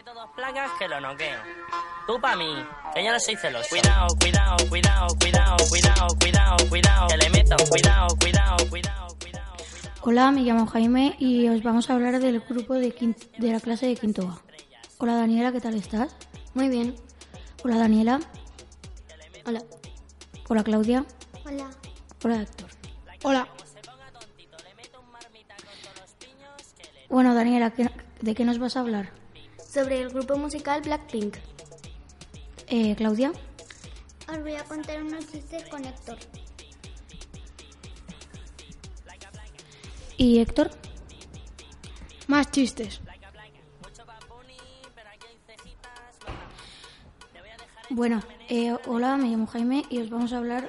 meto 0.00 0.14
dos 0.14 0.30
placas 0.34 0.70
que 0.78 0.88
lo 0.88 0.98
noqueo. 0.98 1.38
Tú 2.06 2.18
pa' 2.20 2.34
mí, 2.34 2.54
que 2.94 3.04
yo 3.04 3.12
no 3.12 3.20
soy 3.20 3.36
celoso. 3.36 3.68
Cuidado, 3.68 4.06
cuidado, 4.18 4.56
cuidado, 4.70 5.06
cuidado, 5.18 5.56
cuidado, 5.68 6.06
cuidado, 6.18 6.56
cuidado. 6.70 7.08
Que 7.08 7.16
le 7.18 7.28
meto, 7.28 7.56
cuidado, 7.68 8.08
cuidado, 8.18 8.56
cuidado, 8.70 9.16
cuidado. 9.20 9.56
Hola, 10.00 10.30
me 10.30 10.40
llamo 10.40 10.66
Jaime 10.66 11.16
y 11.18 11.48
os 11.48 11.62
vamos 11.62 11.90
a 11.90 11.94
hablar 11.94 12.18
del 12.18 12.40
grupo 12.40 12.74
de, 12.74 12.94
quin- 12.96 13.14
de 13.36 13.52
la 13.52 13.60
clase 13.60 13.86
de 13.88 13.96
quinto 13.96 14.26
A. 14.26 14.40
Hola 14.96 15.16
Daniela, 15.16 15.52
¿qué 15.52 15.60
tal 15.60 15.74
estás? 15.74 16.16
Muy 16.54 16.68
bien. 16.70 16.96
Hola 17.62 17.76
Daniela. 17.76 18.20
Hola. 19.44 19.62
Hola 20.48 20.64
Claudia. 20.64 21.04
Hola. 21.44 21.70
Hola 22.24 22.36
Héctor. 22.42 22.68
Hola. 23.22 23.48
Bueno 27.10 27.34
Daniela, 27.34 27.70
¿qué- 27.72 27.90
¿de 28.22 28.34
qué 28.34 28.44
nos 28.46 28.58
vas 28.58 28.76
a 28.76 28.80
hablar? 28.80 29.19
Sobre 29.72 30.00
el 30.00 30.08
grupo 30.08 30.36
musical 30.36 30.82
Blackpink. 30.82 31.36
Eh, 32.66 32.96
Claudia. 32.96 33.30
Os 34.28 34.42
voy 34.42 34.54
a 34.54 34.64
contar 34.64 35.00
unos 35.00 35.30
chistes 35.30 35.68
con 35.68 35.84
Héctor. 35.84 36.18
¿Y 40.16 40.40
Héctor? 40.40 40.72
Más 42.26 42.50
chistes. 42.50 43.00
Bueno, 47.90 48.22
eh, 48.48 48.76
hola, 48.88 49.16
me 49.16 49.28
llamo 49.28 49.46
Jaime 49.46 49.84
y 49.88 49.98
os 50.00 50.10
vamos 50.10 50.32
a 50.32 50.38
hablar 50.38 50.68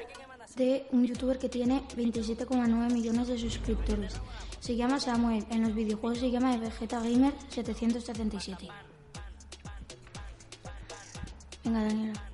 de 0.55 0.85
un 0.91 1.07
youtuber 1.07 1.39
que 1.39 1.49
tiene 1.49 1.81
27,9 1.97 2.93
millones 2.93 3.27
de 3.27 3.39
suscriptores. 3.39 4.13
Se 4.59 4.75
llama 4.75 4.99
Samuel, 4.99 5.45
en 5.49 5.63
los 5.63 5.73
videojuegos 5.73 6.19
se 6.19 6.29
llama 6.29 6.55
Vegeta 6.57 6.99
Gamer 6.99 7.33
777. 7.49 8.90
Venga, 11.63 11.83
Daniela. 11.83 12.31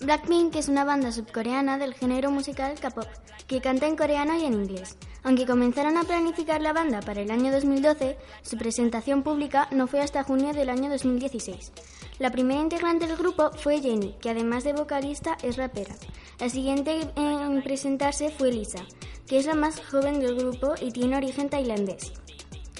Blackpink 0.00 0.54
es 0.56 0.68
una 0.68 0.84
banda 0.84 1.10
subcoreana 1.10 1.76
del 1.76 1.94
género 1.94 2.30
musical 2.30 2.78
K-pop 2.80 3.08
que 3.48 3.60
canta 3.60 3.86
en 3.86 3.96
coreano 3.96 4.36
y 4.36 4.44
en 4.44 4.54
inglés. 4.54 4.96
Aunque 5.24 5.46
comenzaron 5.46 5.96
a 5.96 6.04
planificar 6.04 6.60
la 6.60 6.72
banda 6.72 7.00
para 7.00 7.20
el 7.20 7.30
año 7.30 7.50
2012, 7.50 8.16
su 8.42 8.56
presentación 8.56 9.22
pública 9.22 9.68
no 9.72 9.86
fue 9.86 10.00
hasta 10.00 10.22
junio 10.22 10.52
del 10.52 10.70
año 10.70 10.88
2016. 10.88 11.72
La 12.18 12.30
primera 12.30 12.60
integrante 12.60 13.06
del 13.06 13.16
grupo 13.16 13.50
fue 13.52 13.80
Jennie, 13.80 14.16
que 14.20 14.30
además 14.30 14.64
de 14.64 14.74
vocalista 14.74 15.36
es 15.42 15.56
rapera. 15.56 15.94
La 16.38 16.48
siguiente 16.48 17.00
en 17.16 17.62
presentarse 17.62 18.30
fue 18.30 18.52
Lisa, 18.52 18.84
que 19.26 19.38
es 19.38 19.46
la 19.46 19.54
más 19.54 19.80
joven 19.80 20.20
del 20.20 20.36
grupo 20.36 20.74
y 20.80 20.92
tiene 20.92 21.16
origen 21.16 21.48
tailandés. 21.48 22.12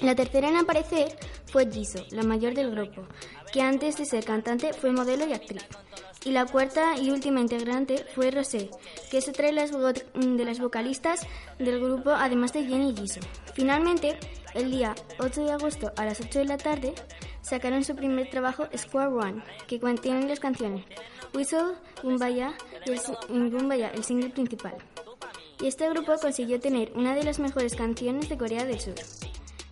La 0.03 0.15
tercera 0.15 0.49
en 0.49 0.57
aparecer 0.57 1.19
fue 1.47 1.69
Jisoo, 1.71 2.05
la 2.11 2.23
mayor 2.23 2.55
del 2.55 2.71
grupo, 2.71 3.03
que 3.53 3.63
antes 3.63 3.97
de 3.97 4.05
ser 4.05 4.25
cantante 4.25 4.73
fue 4.73 4.93
modelo 4.93 5.27
y 5.27 5.33
actriz. 5.33 5.65
Y 6.25 6.31
la 6.31 6.47
cuarta 6.47 6.99
y 6.99 7.11
última 7.11 7.41
integrante 7.41 8.05
fue 8.15 8.31
Rosé, 8.31 8.71
que 9.11 9.19
es 9.19 9.29
otra 9.29 9.47
de 9.47 9.53
las, 9.53 9.71
de 9.71 10.45
las 10.45 10.59
vocalistas 10.59 11.27
del 11.59 11.81
grupo, 11.81 12.11
además 12.11 12.53
de 12.53 12.65
Jennie 12.65 12.91
y 12.91 12.97
Jisoo. 12.97 13.23
Finalmente, 13.55 14.19
el 14.55 14.71
día 14.71 14.95
8 15.21 15.45
de 15.45 15.53
agosto 15.53 15.93
a 15.97 16.05
las 16.05 16.21
8 16.21 16.41
de 16.41 16.45
la 16.45 16.59
tarde, 16.59 16.95
sacaron 17.41 17.85
su 17.85 17.95
primer 17.95 18.29
trabajo 18.29 18.67
Square 18.77 19.09
One, 19.09 19.43
que 19.67 19.81
contiene 19.81 20.27
las 20.29 20.41
canciones 20.41 20.85
Whistle, 21.35 21.75
Gumbaya 22.03 22.55
y 22.87 22.91
el, 22.91 23.73
el 23.95 24.05
single 24.05 24.31
principal. 24.31 24.75
Y 25.61 25.67
este 25.67 25.89
grupo 25.91 26.15
consiguió 26.21 26.61
tener 26.61 26.93
una 26.95 27.15
de 27.15 27.25
las 27.25 27.39
mejores 27.39 27.75
canciones 27.75 28.29
de 28.29 28.39
Corea 28.39 28.65
del 28.65 28.81
Sur. 28.81 28.95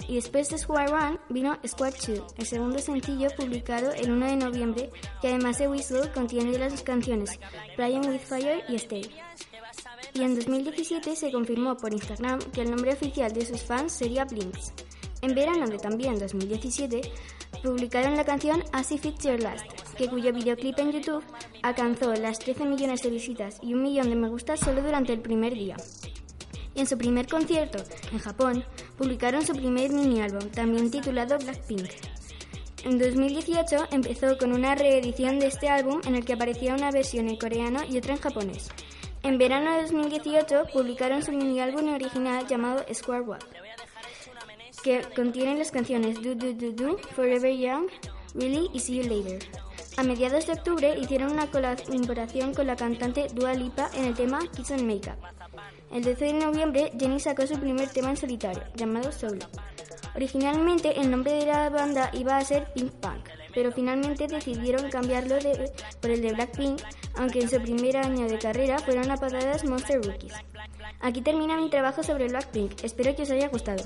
Y 0.08 0.14
después 0.14 0.48
de 0.50 0.58
Square 0.58 0.92
One 0.92 1.18
vino 1.28 1.58
Square 1.66 1.96
2, 2.06 2.34
el 2.38 2.46
segundo 2.46 2.78
sencillo 2.78 3.28
publicado 3.36 3.92
el 3.92 4.12
1 4.12 4.26
de 4.26 4.36
noviembre, 4.36 4.90
que 5.20 5.28
además 5.28 5.58
de 5.58 5.68
Whistle 5.68 6.12
contiene 6.12 6.58
las 6.58 6.82
canciones 6.82 7.38
Playing 7.76 8.08
with 8.08 8.20
Fire 8.20 8.62
y 8.68 8.77
Stay. 8.77 9.11
Y 10.14 10.22
en 10.22 10.34
2017 10.34 11.16
se 11.16 11.33
confirmó 11.33 11.77
por 11.77 11.92
Instagram 11.92 12.39
que 12.52 12.62
el 12.62 12.70
nombre 12.70 12.92
oficial 12.92 13.33
de 13.33 13.45
sus 13.45 13.62
fans 13.62 13.92
sería 13.92 14.24
Blinks. 14.24 14.72
En 15.22 15.34
verano 15.34 15.66
de 15.66 15.78
también 15.78 16.18
2017 16.18 17.00
publicaron 17.62 18.16
la 18.16 18.24
canción 18.24 18.62
As 18.72 18.92
If 18.92 19.06
It's 19.06 19.24
Your 19.24 19.40
Last, 19.40 19.66
que 19.96 20.08
cuyo 20.08 20.33
videoclip 20.33 20.78
en 20.78 20.92
YouTube 20.92 21.24
alcanzó 21.62 22.14
las 22.14 22.39
13 22.39 22.64
millones 22.64 23.02
de 23.02 23.11
visitas 23.11 23.58
y 23.62 23.74
un 23.74 23.83
millón 23.83 24.08
de 24.08 24.16
me 24.16 24.28
gustas 24.28 24.61
solo 24.61 24.83
durante 24.83 25.12
el 25.12 25.20
primer 25.20 25.55
día. 25.55 25.77
Y 26.77 26.81
en 26.81 26.87
su 26.87 26.98
primer 26.98 27.27
concierto, 27.27 27.83
en 28.13 28.19
Japón, 28.19 28.64
publicaron 28.98 29.45
su 29.45 29.55
primer 29.55 29.91
mini 29.91 30.20
álbum, 30.20 30.48
también 30.51 30.91
titulado 30.91 31.39
Blackpink. 31.39 31.91
En 32.85 32.98
2018 32.98 33.89
empezó 33.91 34.39
con 34.39 34.53
una 34.53 34.75
reedición 34.75 35.41
de 35.41 35.47
este 35.47 35.69
álbum 35.69 36.01
en 36.07 36.14
el 36.14 36.25
que 36.25 36.35
aparecía 36.35 36.75
una 36.75 36.92
versión 36.92 37.29
en 37.29 37.37
coreano 37.37 37.81
y 37.89 37.98
otra 37.98 38.13
en 38.13 38.20
japonés. 38.20 38.69
En 39.23 39.39
verano 39.39 39.73
de 39.73 39.83
2018 39.83 40.67
publicaron 40.73 41.23
su 41.23 41.33
mini 41.33 41.59
álbum 41.61 41.92
original 41.92 42.47
llamado 42.47 42.85
Square 42.95 43.23
One, 43.23 43.45
que 44.85 45.03
contiene 45.17 45.57
las 45.57 45.73
canciones 45.73 46.23
Do 46.23 46.37
Do 46.37 46.53
Do 46.53 46.70
Do, 46.70 46.98
Forever 47.17 47.57
Young, 47.57 47.89
Really 48.35 48.69
y 48.73 48.79
See 48.79 49.03
You 49.03 49.08
Later. 49.08 49.39
A 49.97 50.03
mediados 50.03 50.47
de 50.47 50.53
octubre 50.53 50.97
hicieron 50.97 51.33
una 51.33 51.51
colaboración 51.51 52.55
con 52.55 52.67
la 52.67 52.77
cantante 52.77 53.29
Dua 53.33 53.55
Lipa 53.55 53.91
en 53.95 54.05
el 54.05 54.14
tema 54.14 54.41
Kiss 54.55 54.70
and 54.70 54.83
Makeup. 54.83 55.17
El 55.92 56.02
12 56.05 56.24
de 56.24 56.33
noviembre, 56.35 56.92
Jennie 56.98 57.20
sacó 57.20 57.47
su 57.47 57.58
primer 57.58 57.89
tema 57.91 58.11
en 58.11 58.17
solitario, 58.17 58.63
llamado 58.74 59.13
Solo. 59.13 59.47
Originalmente, 60.14 60.98
el 61.01 61.11
nombre 61.11 61.33
de 61.33 61.47
la 61.47 61.69
banda 61.70 62.11
iba 62.14 62.36
a 62.36 62.45
ser 62.45 62.73
Pink 62.74 62.91
Punk, 62.92 63.29
pero 63.55 63.70
finalmente 63.73 64.27
decidieron 64.27 64.91
cambiarlo 64.91 65.36
de- 65.36 65.70
por 66.01 66.11
el 66.11 66.20
de 66.23 66.33
Blackpink, 66.33 66.80
aunque 67.17 67.41
en 67.42 67.48
su 67.51 67.61
primer 67.61 67.96
año 67.98 68.27
de 68.29 68.39
carrera 68.39 68.79
fueron 68.79 69.11
apagadas 69.11 69.64
Monster 69.64 70.02
Rookies. 70.02 70.33
Aquí 71.01 71.20
termina 71.23 71.57
mi 71.57 71.70
trabajo 71.70 72.02
sobre 72.02 72.29
Blackpink. 72.29 72.83
Espero 72.83 73.14
que 73.14 73.23
os 73.23 73.30
haya 73.30 73.48
gustado. 73.48 73.83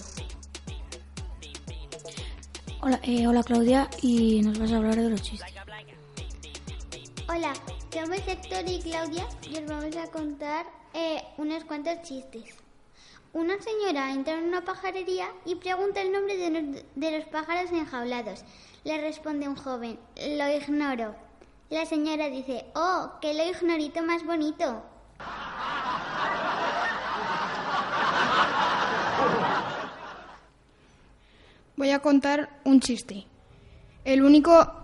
Hola, 2.83 2.99
eh, 3.03 3.27
hola 3.27 3.43
Claudia 3.43 3.89
y 4.01 4.41
nos 4.43 4.59
vas 4.59 4.73
a 4.73 4.77
hablar 4.77 4.97
de 4.97 5.11
los 5.11 5.23
chistes. 5.23 5.53
Hola, 7.29 7.53
somos 7.93 8.21
Héctor 8.27 8.69
y 8.69 8.81
Claudia 8.81 9.27
y 9.51 9.59
os 9.59 9.67
vamos 9.67 9.97
a 9.97 10.11
contar 10.11 10.67
eh, 10.95 11.23
unos 11.39 11.65
chistes. 12.03 12.55
Una 13.33 13.61
señora 13.61 14.13
entra 14.13 14.39
en 14.39 14.45
una 14.45 14.65
pajarería 14.65 15.29
y 15.45 15.57
pregunta 15.57 16.01
el 16.01 16.13
nombre 16.13 16.37
de 16.37 16.51
los, 16.51 16.85
de 16.95 17.19
los 17.19 17.25
pájaros 17.27 17.71
enjaulados. 17.73 18.45
Le 18.85 19.01
responde 19.01 19.49
un 19.49 19.57
joven, 19.57 19.99
lo 20.17 20.49
ignoro. 20.51 21.17
La 21.69 21.85
señora 21.85 22.29
dice, 22.29 22.67
oh, 22.75 23.13
que 23.21 23.35
lo 23.35 23.45
ignorito 23.45 24.03
más 24.03 24.25
bonito. 24.25 24.83
Voy 31.77 31.91
a 31.91 31.99
contar 31.99 32.61
un 32.65 32.81
chiste. 32.81 33.27
El 34.05 34.23
único 34.23 34.81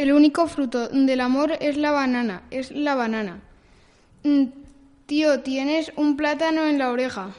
el 0.00 0.12
único 0.12 0.46
fruto 0.46 0.88
del 0.88 1.20
amor 1.20 1.52
es 1.60 1.76
la 1.76 1.90
banana, 1.92 2.42
es 2.50 2.70
la 2.70 2.94
banana. 2.94 3.40
Mm, 4.24 4.44
Tío, 5.06 5.40
tienes 5.40 5.90
un 5.96 6.16
plátano 6.16 6.62
en 6.66 6.78
la 6.78 6.90
oreja. 6.90 7.30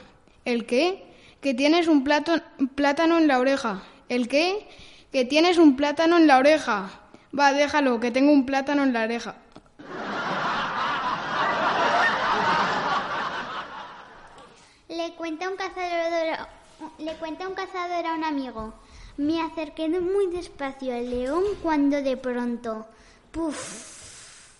¿El 0.44 0.66
qué? 0.66 1.02
Que 1.40 1.54
tienes 1.54 1.88
un 1.88 2.04
plato- 2.04 2.42
plátano 2.74 3.16
en 3.16 3.26
la 3.28 3.38
oreja. 3.38 3.82
¿El 4.10 4.28
qué? 4.28 4.68
Que 5.10 5.24
tienes 5.24 5.56
un 5.56 5.74
plátano 5.76 6.18
en 6.18 6.26
la 6.26 6.36
oreja. 6.36 6.90
Va, 7.38 7.54
déjalo, 7.54 7.98
que 7.98 8.10
tengo 8.10 8.30
un 8.30 8.44
plátano 8.44 8.82
en 8.82 8.92
la 8.92 9.04
oreja. 9.04 9.36
Le 14.88 15.12
cuenta 15.14 15.48
un 15.48 15.56
cazador, 15.56 16.46
le 16.98 17.14
cuenta 17.14 17.48
un 17.48 17.54
cazador 17.54 18.06
a 18.06 18.14
un 18.14 18.24
amigo. 18.24 18.74
Me 19.16 19.42
acerqué 19.42 19.88
muy 19.88 20.28
despacio 20.28 20.94
al 20.94 21.10
león 21.10 21.44
cuando 21.62 22.00
de 22.02 22.16
pronto, 22.16 22.86
¡puf! 23.30 24.52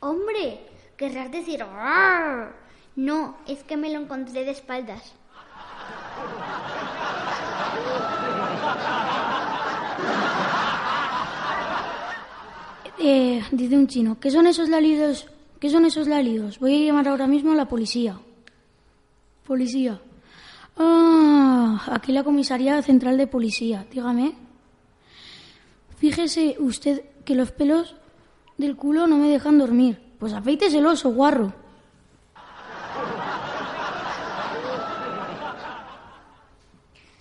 Hombre, 0.00 0.60
querrás 0.96 1.30
decir. 1.30 1.64
No, 2.96 3.36
es 3.46 3.62
que 3.62 3.76
me 3.76 3.92
lo 3.92 4.00
encontré 4.00 4.44
de 4.44 4.50
espaldas. 4.50 5.14
Eh, 12.98 13.42
dice 13.52 13.76
un 13.76 13.86
chino, 13.86 14.18
¿qué 14.20 14.30
son 14.30 14.46
esos 14.46 14.68
lalidos? 14.68 15.26
¿Qué 15.58 15.70
son 15.70 15.84
esos 15.84 16.06
lalidos? 16.06 16.58
Voy 16.58 16.82
a 16.82 16.86
llamar 16.86 17.08
ahora 17.08 17.26
mismo 17.26 17.52
a 17.52 17.54
la 17.54 17.66
policía. 17.66 18.18
Policía. 19.46 20.00
Aquí 21.86 22.12
la 22.12 22.24
comisaría 22.24 22.80
central 22.82 23.16
de 23.16 23.26
policía. 23.26 23.86
Dígame. 23.90 24.34
Fíjese 25.98 26.56
usted 26.58 27.04
que 27.24 27.34
los 27.34 27.52
pelos 27.52 27.96
del 28.58 28.76
culo 28.76 29.06
no 29.06 29.16
me 29.16 29.28
dejan 29.28 29.58
dormir. 29.58 30.00
Pues 30.18 30.32
afeites 30.32 30.74
el 30.74 30.86
oso, 30.86 31.10
guarro. 31.10 31.52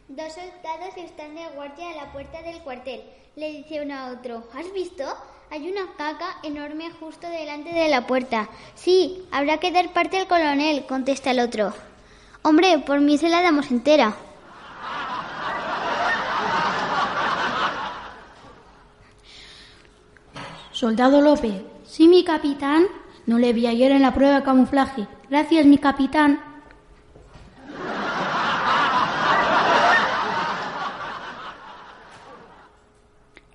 Dos 0.07 0.33
soldados 0.33 0.97
están 0.97 1.35
de 1.35 1.47
guardia 1.56 1.91
a 1.91 2.06
la 2.06 2.11
puerta 2.11 2.41
del 2.41 2.59
cuartel. 2.61 3.03
Le 3.35 3.51
dice 3.53 3.81
uno 3.81 3.95
a 3.95 4.11
otro, 4.11 4.44
¿has 4.53 4.71
visto? 4.73 5.03
Hay 5.50 5.71
una 5.71 5.94
caca 5.97 6.38
enorme 6.44 6.91
justo 6.91 7.27
delante 7.29 7.71
de 7.71 7.88
la 7.88 8.06
puerta. 8.06 8.50
Sí, 8.75 9.23
habrá 9.31 9.59
que 9.59 9.71
dar 9.71 9.94
parte 9.94 10.17
al 10.17 10.27
coronel, 10.27 10.85
contesta 10.85 11.31
el 11.31 11.39
otro. 11.39 11.73
Hombre, 12.41 12.79
por 12.79 13.00
mí 13.00 13.17
se 13.17 13.29
la 13.29 13.41
damos 13.41 13.71
entera. 13.71 14.15
Soldado 20.79 21.19
López. 21.19 21.61
Sí, 21.85 22.07
mi 22.07 22.23
capitán. 22.23 22.85
No 23.25 23.37
le 23.37 23.51
vi 23.51 23.67
ayer 23.67 23.91
en 23.91 24.01
la 24.01 24.13
prueba 24.13 24.35
de 24.35 24.43
camuflaje. 24.43 25.09
Gracias, 25.29 25.65
mi 25.65 25.77
capitán. 25.77 26.39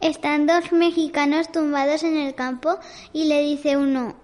Están 0.03 0.47
dos 0.47 0.71
mexicanos 0.73 1.51
tumbados 1.51 2.03
en 2.03 2.19
el 2.19 2.35
campo 2.35 2.79
y 3.15 3.25
le 3.25 3.41
dice 3.41 3.79
uno, 3.79 4.17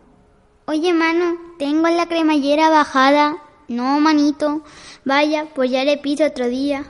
Oye, 0.66 0.92
mano, 0.92 1.38
tengo 1.58 1.88
la 1.88 2.04
cremallera 2.04 2.68
bajada. 2.68 3.38
No, 3.66 3.98
manito. 3.98 4.62
Vaya, 5.06 5.46
pues 5.54 5.70
ya 5.70 5.84
le 5.84 5.96
pido 5.96 6.26
otro 6.26 6.48
día. 6.48 6.84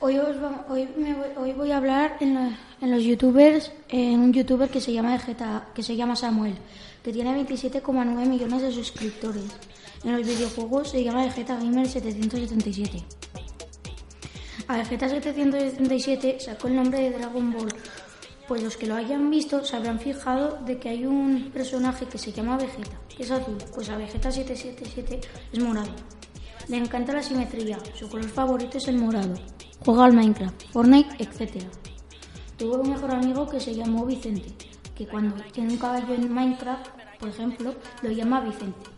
Hoy, 0.00 0.16
os 0.18 0.36
va- 0.40 0.64
hoy, 0.68 0.88
me 0.96 1.12
voy, 1.14 1.26
hoy 1.36 1.52
voy 1.54 1.72
a 1.72 1.78
hablar 1.78 2.16
en, 2.20 2.34
la- 2.34 2.56
en 2.80 2.90
los 2.92 3.02
youtubers, 3.02 3.72
en 3.88 4.20
un 4.20 4.32
youtuber 4.32 4.68
que 4.68 4.80
se 4.80 4.92
llama 4.92 5.12
Vegeta, 5.12 5.68
que 5.74 5.82
se 5.82 5.96
llama 5.96 6.14
Samuel, 6.14 6.54
que 7.02 7.12
tiene 7.12 7.32
27,9 7.44 8.26
millones 8.26 8.62
de 8.62 8.70
suscriptores. 8.72 9.44
En 10.04 10.16
los 10.16 10.24
videojuegos 10.26 10.90
se 10.90 11.02
llama 11.02 11.24
Vegeta 11.24 11.56
Gamer 11.56 11.88
777. 11.88 13.02
A 14.68 14.76
Vegeta 14.76 15.08
777 15.08 16.38
sacó 16.40 16.68
el 16.68 16.76
nombre 16.76 17.00
de 17.00 17.18
Dragon 17.18 17.52
Ball, 17.52 17.74
pues 18.46 18.62
los 18.62 18.76
que 18.76 18.86
lo 18.86 18.94
hayan 18.94 19.28
visto 19.30 19.64
se 19.64 19.74
habrán 19.76 19.98
fijado 19.98 20.58
de 20.64 20.78
que 20.78 20.90
hay 20.90 21.06
un 21.06 21.50
personaje 21.52 22.06
que 22.06 22.18
se 22.18 22.30
llama 22.32 22.56
Vegeta, 22.56 23.00
que 23.16 23.24
es 23.24 23.30
azul, 23.32 23.58
pues 23.74 23.88
a 23.88 23.96
Vegeta 23.96 24.30
777 24.30 25.20
es 25.52 25.58
morado. 25.60 25.90
Le 26.68 26.76
encanta 26.76 27.12
la 27.14 27.22
simetría, 27.22 27.78
su 27.94 28.08
color 28.08 28.28
favorito 28.28 28.78
es 28.78 28.86
el 28.88 28.96
morado. 28.98 29.34
Juega 29.84 30.04
al 30.04 30.12
Minecraft, 30.12 30.64
Fortnite, 30.72 31.22
etc. 31.22 31.64
Tuvo 32.56 32.78
un 32.78 32.90
mejor 32.90 33.12
amigo 33.12 33.48
que 33.48 33.60
se 33.60 33.74
llamó 33.74 34.04
Vicente, 34.04 34.52
que 34.94 35.06
cuando 35.06 35.36
tiene 35.52 35.72
un 35.72 35.78
caballo 35.78 36.14
en 36.14 36.32
Minecraft, 36.32 36.88
por 37.18 37.28
ejemplo, 37.28 37.74
lo 38.02 38.10
llama 38.10 38.40
Vicente. 38.40 38.90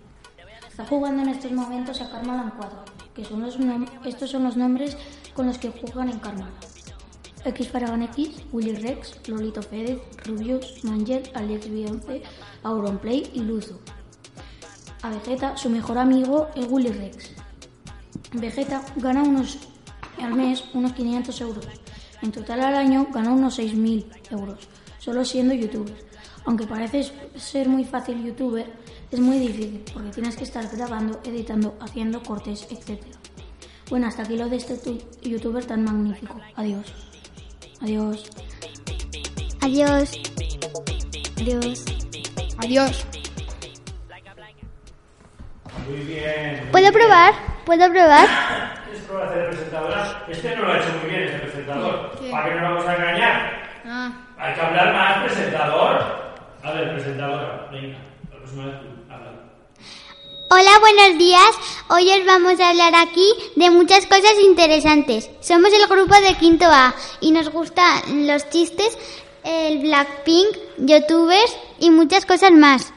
Está 0.69 0.87
jugando 0.87 1.23
en 1.23 1.29
estos 1.29 1.53
momentos 1.53 2.01
a 2.01 2.11
Carmalan 2.11 2.53
4, 2.57 2.85
que 3.15 3.25
son 3.25 3.43
los 3.43 3.59
estos 4.05 4.31
son 4.31 4.45
los 4.45 4.57
nombres 4.57 4.97
con 5.35 5.47
los 5.47 5.59
que 5.59 5.71
juegan 5.71 6.09
en 6.09 6.19
Carmalan. 6.19 6.55
X 7.45 7.69
Faragan 7.69 8.03
X, 8.03 8.43
Willy 8.53 8.75
Rex, 8.75 9.17
Lolito 9.29 9.61
Pérez, 9.61 10.01
Rubius, 10.25 10.85
Mangel, 10.85 11.31
Alex 11.35 11.71
Beyoncé, 11.71 12.23
Auronplay 12.63 13.31
y 13.35 13.41
Luzo. 13.41 13.79
A 15.03 15.11
Vegeta, 15.11 15.57
su 15.57 15.71
mejor 15.71 15.99
amigo 15.99 16.49
es 16.55 16.67
Willy 16.69 16.93
Rex. 16.93 17.31
Vegeta 18.33 18.83
gana 18.97 19.23
unos 19.23 19.59
al 20.25 20.35
mes 20.35 20.65
unos 20.75 20.93
500 20.93 21.41
euros. 21.41 21.67
En 22.23 22.33
total 22.33 22.61
al 22.61 22.75
año 22.75 23.07
gana 23.13 23.31
unos 23.33 23.59
6.000 23.59 24.05
euros, 24.31 24.59
solo 24.99 25.25
siendo 25.25 25.55
youtuber. 25.55 25.95
Aunque 26.45 26.67
parece 26.67 27.11
ser 27.37 27.69
muy 27.69 27.85
fácil 27.85 28.23
youtuber, 28.25 28.67
es 29.11 29.21
muy 29.21 29.39
difícil 29.39 29.85
porque 29.93 30.11
tienes 30.11 30.37
que 30.37 30.45
estar 30.45 30.67
grabando, 30.75 31.21
editando, 31.25 31.77
haciendo 31.81 32.23
cortes, 32.23 32.67
etc. 32.71 33.01
Bueno, 33.89 34.07
hasta 34.07 34.23
aquí 34.23 34.37
lo 34.37 34.49
de 34.49 34.57
este 34.57 34.77
tu- 34.79 34.99
youtuber 35.23 35.65
tan 35.65 35.85
magnífico. 35.85 36.35
Adiós. 36.57 36.87
Adiós. 37.81 38.31
Adiós. 39.61 40.13
Adiós. 41.39 41.85
Adiós. 42.59 43.07
Muy 45.89 45.99
bien. 46.05 46.69
¿Puedo 46.71 46.93
probar? 46.93 47.35
¿Puedo 47.65 47.91
probar? 47.91 48.80
¿Quieres 49.11 49.25
probar 49.25 49.27
a 49.27 49.31
hacer 49.31 49.49
presentadora? 49.51 50.25
Este 50.29 50.57
no 50.57 50.63
lo 50.63 50.73
ha 50.73 50.79
hecho 50.79 50.89
muy 51.03 51.11
bien, 51.11 51.23
este 51.25 51.39
presentador. 51.41 52.11
¿Para 52.31 52.45
qué 52.45 52.55
nos 52.55 52.63
vamos 52.63 52.87
a 52.87 52.95
engañar? 52.97 53.71
Ah, 53.85 54.13
Hay 54.39 54.55
que 54.55 54.61
hablar 54.61 54.93
más, 54.95 55.25
presentador. 55.25 56.03
A 56.63 56.73
ver, 56.73 56.93
presentadora, 56.95 57.69
venga. 57.73 57.99
La 58.31 58.37
próxima 58.39 58.67
vez 58.67 58.75
tú, 58.81 59.13
habla. 59.13 59.33
Hola, 60.51 60.71
buenos 60.81 61.19
días. 61.19 61.51
Hoy 61.89 62.09
os 62.11 62.25
vamos 62.27 62.61
a 62.61 62.69
hablar 62.71 62.95
aquí 62.95 63.27
de 63.57 63.71
muchas 63.71 64.07
cosas 64.07 64.35
interesantes. 64.45 65.29
Somos 65.41 65.73
el 65.73 65.87
grupo 65.89 66.15
de 66.21 66.35
Quinto 66.35 66.67
A 66.67 66.95
y 67.21 67.33
nos 67.33 67.51
gustan 67.51 68.27
los 68.29 68.49
chistes, 68.51 68.97
el 69.43 69.79
Blackpink, 69.81 70.57
youtubers 70.79 71.57
y 71.81 71.91
muchas 71.91 72.27
cosas 72.27 72.53
más. 72.53 72.93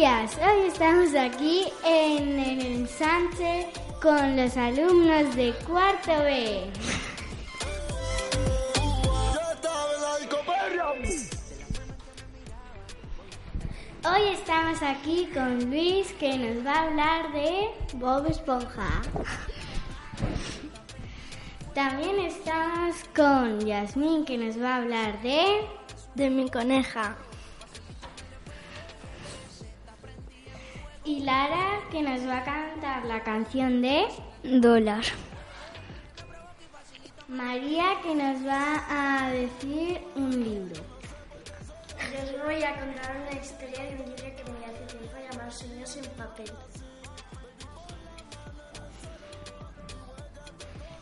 Hoy 0.00 0.68
estamos 0.68 1.12
aquí 1.16 1.64
en 1.84 2.38
el 2.38 2.60
ensanche 2.60 3.66
con 4.00 4.36
los 4.36 4.56
alumnos 4.56 5.34
de 5.34 5.52
cuarto 5.66 6.22
B. 6.22 6.70
Hoy 14.04 14.22
estamos 14.34 14.80
aquí 14.82 15.28
con 15.34 15.68
Luis 15.68 16.12
que 16.12 16.38
nos 16.38 16.64
va 16.64 16.74
a 16.74 16.82
hablar 16.84 17.32
de 17.32 17.68
Bob 17.94 18.26
Esponja. 18.30 19.02
También 21.74 22.20
estamos 22.20 22.94
con 23.16 23.66
Yasmín 23.66 24.24
que 24.24 24.38
nos 24.38 24.62
va 24.62 24.74
a 24.74 24.76
hablar 24.76 25.20
de 25.22 25.66
de 26.14 26.30
mi 26.30 26.48
coneja. 26.48 27.16
Y 31.08 31.20
Lara 31.20 31.80
que 31.90 32.02
nos 32.02 32.20
va 32.28 32.36
a 32.36 32.44
cantar 32.44 33.06
la 33.06 33.22
canción 33.22 33.80
de 33.80 34.08
Dólar. 34.42 35.02
María 37.28 37.94
que 38.02 38.14
nos 38.14 38.46
va 38.46 38.84
a 38.90 39.30
decir 39.30 40.02
un 40.16 40.30
libro. 40.30 40.82
Yo 42.12 42.36
os 42.36 42.44
voy 42.44 42.62
a 42.62 42.78
contar 42.78 43.16
una 43.22 43.40
historia 43.40 43.84
de 43.84 43.94
un 43.94 44.04
libro 44.04 44.36
que 44.36 44.52
me 44.52 44.66
hace 44.66 44.98
tiempo 44.98 45.16
llamado 45.30 45.50
Sueños 45.50 45.96
en 45.96 46.04
papel. 46.10 46.52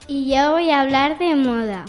Y 0.07 0.33
yo 0.33 0.53
voy 0.53 0.71
a 0.71 0.83
hablar 0.83 1.19
de 1.19 1.35
moda. 1.35 1.85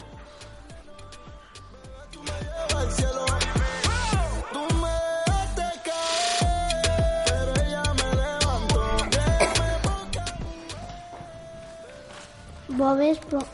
Bob, 12.88 13.02
Espo- 13.02 13.46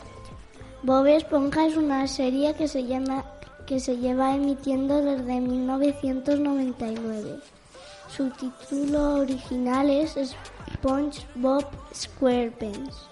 Bob 0.84 1.06
Esponja 1.06 1.66
es 1.66 1.76
una 1.76 2.06
serie 2.06 2.54
que 2.54 2.68
se 2.68 2.84
llama 2.84 3.24
que 3.66 3.80
se 3.80 3.96
lleva 3.96 4.32
emitiendo 4.32 5.02
desde 5.02 5.40
1999. 5.40 7.40
Su 8.14 8.30
título 8.30 9.14
original 9.16 9.90
es 9.90 10.14
SpongeBob 10.74 11.64
SquarePants. 11.92 13.08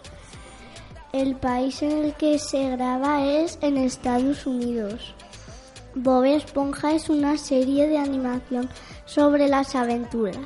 El 1.12 1.34
país 1.34 1.82
en 1.82 1.90
el 1.90 2.14
que 2.14 2.38
se 2.38 2.70
graba 2.70 3.26
es 3.26 3.58
en 3.60 3.76
Estados 3.78 4.46
Unidos. 4.46 5.14
Bob 5.96 6.22
Esponja 6.24 6.92
es 6.92 7.08
una 7.08 7.36
serie 7.36 7.88
de 7.88 7.98
animación 7.98 8.70
sobre 9.06 9.48
las 9.48 9.74
aventuras, 9.74 10.36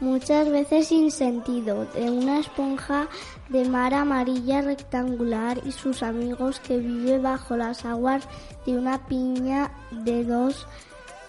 muchas 0.00 0.48
veces 0.50 0.88
sin 0.88 1.10
sentido, 1.10 1.86
de 1.94 2.10
una 2.10 2.40
esponja 2.40 3.08
de 3.48 3.68
mar 3.68 3.94
amarilla 3.94 4.62
rectangular 4.62 5.60
y 5.64 5.72
sus 5.72 6.02
amigos 6.02 6.60
que 6.60 6.78
vive 6.78 7.18
bajo 7.18 7.56
las 7.56 7.84
aguas 7.84 8.28
de 8.64 8.76
una 8.76 9.06
piña 9.06 9.70
de 9.90 10.24
dos 10.24 10.66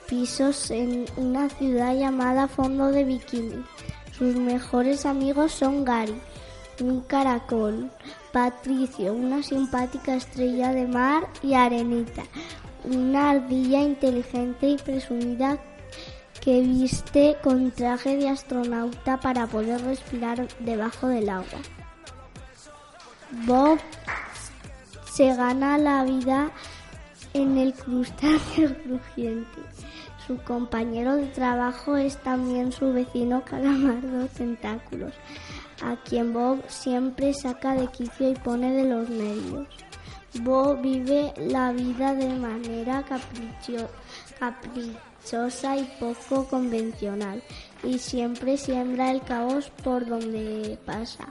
pisos 0.07 0.71
en 0.71 1.05
una 1.17 1.49
ciudad 1.49 1.95
llamada 1.95 2.47
Fondo 2.47 2.91
de 2.91 3.03
Bikini. 3.03 3.63
Sus 4.17 4.35
mejores 4.35 5.05
amigos 5.05 5.51
son 5.51 5.85
Gary, 5.85 6.19
un 6.81 7.01
caracol, 7.01 7.91
Patricio, 8.31 9.13
una 9.13 9.43
simpática 9.43 10.15
estrella 10.15 10.73
de 10.73 10.87
mar 10.87 11.27
y 11.43 11.53
Arenita, 11.53 12.23
una 12.83 13.31
ardilla 13.31 13.81
inteligente 13.81 14.69
y 14.69 14.77
presumida 14.77 15.59
que 16.47 16.61
viste 16.61 17.35
con 17.43 17.71
traje 17.71 18.15
de 18.15 18.29
astronauta 18.29 19.19
para 19.19 19.47
poder 19.47 19.81
respirar 19.81 20.47
debajo 20.59 21.09
del 21.09 21.27
agua. 21.27 21.59
Bob 23.45 23.77
se 25.11 25.35
gana 25.35 25.77
la 25.77 26.05
vida 26.05 26.49
en 27.33 27.57
el 27.57 27.73
crustáceo 27.73 28.73
crujiente. 28.83 29.59
Su 30.25 30.37
compañero 30.37 31.17
de 31.17 31.25
trabajo 31.25 31.97
es 31.97 32.15
también 32.23 32.71
su 32.71 32.93
vecino 32.93 33.43
calamardo 33.43 34.27
tentáculos, 34.27 35.11
a 35.83 35.97
quien 35.97 36.31
Bob 36.31 36.63
siempre 36.69 37.33
saca 37.33 37.73
de 37.73 37.87
quicio 37.87 38.31
y 38.31 38.35
pone 38.35 38.71
de 38.71 38.85
los 38.85 39.09
nervios. 39.09 39.67
Bob 40.43 40.79
vive 40.79 41.33
la 41.35 41.73
vida 41.73 42.13
de 42.13 42.29
manera 42.29 43.03
caprichosa 43.03 43.89
y 45.33 45.83
poco 45.99 46.47
convencional 46.47 47.43
y 47.83 47.99
siempre 47.99 48.57
siembra 48.57 49.11
el 49.11 49.21
caos 49.21 49.69
por 49.83 50.05
donde 50.05 50.77
pasa. 50.85 51.27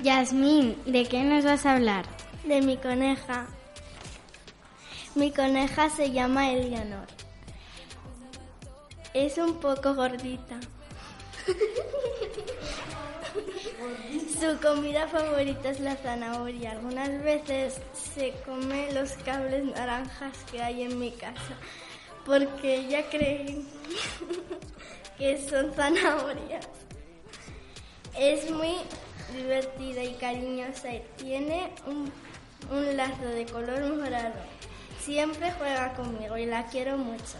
Yasmín, 0.00 0.76
¿de 0.86 1.04
qué 1.06 1.24
nos 1.24 1.44
vas 1.44 1.66
a 1.66 1.72
hablar? 1.72 2.04
De 2.44 2.60
mi 2.60 2.76
coneja. 2.76 3.46
Mi 5.16 5.32
coneja 5.32 5.90
se 5.90 6.12
llama 6.12 6.52
Eleanor. 6.52 7.08
Es 9.14 9.36
un 9.36 9.58
poco 9.58 9.94
gordita. 9.94 10.60
Su 14.40 14.58
comida 14.60 15.08
favorita 15.08 15.70
es 15.70 15.80
la 15.80 15.96
zanahoria. 15.96 16.72
Algunas 16.72 17.22
veces 17.22 17.80
se 18.14 18.32
come 18.44 18.92
los 18.92 19.12
cables 19.24 19.64
naranjas 19.64 20.36
que 20.50 20.60
hay 20.62 20.82
en 20.82 20.98
mi 20.98 21.12
casa 21.12 21.56
porque 22.24 22.76
ella 22.76 23.04
cree 23.10 23.62
que 25.18 25.48
son 25.48 25.72
zanahorias. 25.74 26.68
Es 28.18 28.50
muy 28.50 28.74
divertida 29.34 30.04
y 30.04 30.14
cariñosa 30.14 30.94
y 30.94 31.02
tiene 31.16 31.72
un, 31.86 32.12
un 32.70 32.96
lazo 32.96 33.24
de 33.24 33.46
color 33.46 33.94
morado. 33.94 34.34
Siempre 35.00 35.52
juega 35.52 35.94
conmigo 35.94 36.36
y 36.36 36.46
la 36.46 36.66
quiero 36.66 36.98
mucho. 36.98 37.38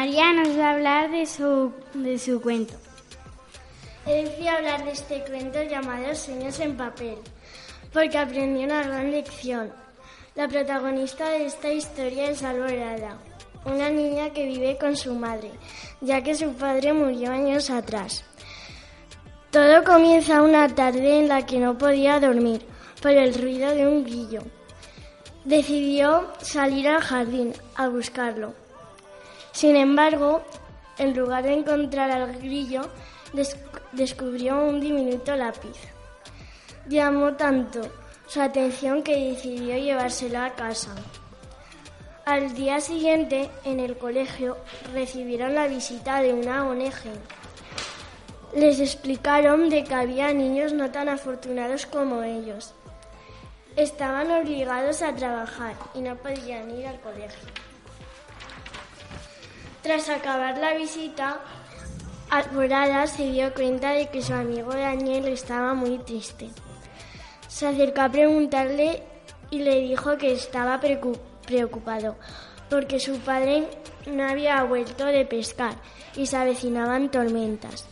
María 0.00 0.32
nos 0.32 0.58
va 0.58 0.68
a 0.68 0.70
hablar 0.70 1.10
de 1.10 1.26
su, 1.26 1.74
de 1.92 2.18
su 2.18 2.40
cuento. 2.40 2.72
He 4.06 4.24
decidido 4.24 4.52
hablar 4.52 4.82
de 4.86 4.92
este 4.92 5.22
cuento 5.24 5.62
llamado 5.62 6.14
Sueños 6.14 6.58
en 6.60 6.74
papel, 6.74 7.18
porque 7.92 8.16
aprendí 8.16 8.64
una 8.64 8.82
gran 8.82 9.10
lección. 9.10 9.70
La 10.34 10.48
protagonista 10.48 11.28
de 11.28 11.44
esta 11.44 11.70
historia 11.70 12.30
es 12.30 12.42
Alborada, 12.42 13.18
una 13.66 13.90
niña 13.90 14.30
que 14.30 14.46
vive 14.46 14.78
con 14.78 14.96
su 14.96 15.14
madre, 15.14 15.50
ya 16.00 16.22
que 16.22 16.34
su 16.34 16.54
padre 16.54 16.94
murió 16.94 17.32
años 17.32 17.68
atrás. 17.68 18.24
Todo 19.50 19.84
comienza 19.84 20.40
una 20.40 20.66
tarde 20.74 21.18
en 21.18 21.28
la 21.28 21.44
que 21.44 21.58
no 21.58 21.76
podía 21.76 22.18
dormir 22.18 22.64
por 23.02 23.10
el 23.10 23.34
ruido 23.34 23.74
de 23.74 23.86
un 23.86 24.04
grillo. 24.04 24.40
Decidió 25.44 26.32
salir 26.40 26.88
al 26.88 27.02
jardín 27.02 27.52
a 27.74 27.88
buscarlo. 27.88 28.59
Sin 29.52 29.76
embargo, 29.76 30.42
en 30.98 31.16
lugar 31.16 31.42
de 31.44 31.54
encontrar 31.54 32.10
al 32.10 32.32
grillo, 32.38 32.82
des- 33.32 33.56
descubrió 33.92 34.62
un 34.64 34.80
diminuto 34.80 35.34
lápiz. 35.36 35.76
Llamó 36.88 37.34
tanto 37.34 37.80
su 38.26 38.40
atención 38.40 39.02
que 39.02 39.30
decidió 39.30 39.76
llevárselo 39.76 40.38
a 40.40 40.50
casa. 40.50 40.94
Al 42.24 42.54
día 42.54 42.80
siguiente, 42.80 43.50
en 43.64 43.80
el 43.80 43.96
colegio, 43.96 44.56
recibieron 44.94 45.54
la 45.54 45.66
visita 45.66 46.22
de 46.22 46.32
una 46.32 46.68
ONG. 46.68 46.92
Les 48.54 48.78
explicaron 48.80 49.68
de 49.68 49.84
que 49.84 49.94
había 49.94 50.32
niños 50.32 50.72
no 50.72 50.90
tan 50.90 51.08
afortunados 51.08 51.86
como 51.86 52.22
ellos. 52.22 52.74
Estaban 53.76 54.30
obligados 54.30 55.02
a 55.02 55.14
trabajar 55.14 55.74
y 55.94 56.00
no 56.00 56.16
podían 56.16 56.70
ir 56.70 56.86
al 56.86 57.00
colegio. 57.00 57.48
Tras 59.82 60.08
acabar 60.08 60.58
la 60.58 60.74
visita, 60.74 61.40
Alborada 62.30 63.06
se 63.06 63.24
dio 63.30 63.52
cuenta 63.54 63.90
de 63.92 64.08
que 64.08 64.22
su 64.22 64.34
amigo 64.34 64.72
Daniel 64.72 65.26
estaba 65.28 65.74
muy 65.74 65.98
triste. 65.98 66.50
Se 67.48 67.66
acercó 67.66 68.02
a 68.02 68.08
preguntarle 68.08 69.02
y 69.50 69.58
le 69.60 69.80
dijo 69.80 70.16
que 70.16 70.32
estaba 70.32 70.80
preocu- 70.80 71.18
preocupado 71.46 72.16
porque 72.68 73.00
su 73.00 73.18
padre 73.18 73.68
no 74.06 74.28
había 74.28 74.62
vuelto 74.62 75.06
de 75.06 75.24
pescar 75.24 75.74
y 76.14 76.26
se 76.26 76.36
avecinaban 76.36 77.10
tormentas. 77.10 77.84